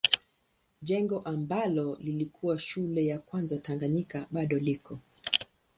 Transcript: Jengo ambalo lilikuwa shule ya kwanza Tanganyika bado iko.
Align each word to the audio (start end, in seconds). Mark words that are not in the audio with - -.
Jengo 0.81 1.19
ambalo 1.19 1.97
lilikuwa 1.99 2.59
shule 2.59 3.05
ya 3.05 3.19
kwanza 3.19 3.57
Tanganyika 3.59 4.27
bado 4.31 4.57
iko. 4.57 4.99